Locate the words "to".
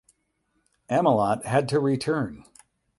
1.69-1.79